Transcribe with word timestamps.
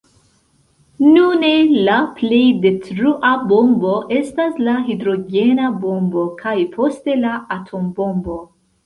Nune 1.07 1.49
la 1.89 1.97
plej 2.21 2.39
detrua 2.63 3.33
bombo 3.51 3.91
estas 4.21 4.55
la 4.69 4.75
hidrogena 4.87 5.69
bombo 5.85 6.25
kaj 6.41 6.55
poste 6.77 7.19
la 7.21 7.35
atombombo. 7.59 8.39